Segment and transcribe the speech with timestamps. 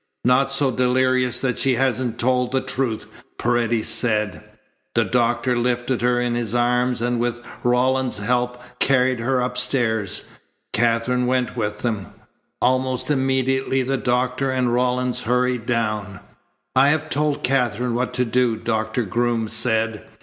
[0.25, 3.05] "Not so delirious that she hasn't told the truth,"
[3.37, 4.41] Paredes said.
[4.95, 10.27] The doctor lifted her in his arms and with Rawlins's help carried her upstairs.
[10.73, 12.15] Katherine went with them.
[12.63, 16.19] Almost immediately the doctor and Rawlins hurried down.
[16.75, 20.03] "I have told Katherine what to do," Doctor Groom said.